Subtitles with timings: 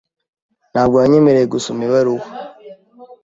[0.71, 2.27] Ntabwo yanyemereye gusoma ibaruwa.